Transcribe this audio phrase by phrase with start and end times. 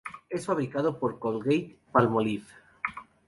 [0.31, 2.47] Es fabricado por Colgate-Palmolive.